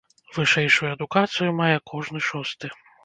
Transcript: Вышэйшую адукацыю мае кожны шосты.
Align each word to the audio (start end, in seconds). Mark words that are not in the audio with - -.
Вышэйшую 0.35 0.87
адукацыю 0.95 1.51
мае 1.61 1.77
кожны 1.93 2.23
шосты. 2.31 2.73